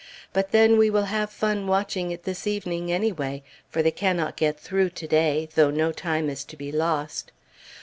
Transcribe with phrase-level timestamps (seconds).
[0.33, 4.59] But then we will have fun watching it this evening anyway; for they cannot get
[4.59, 7.31] through to day, though no time is to be lost.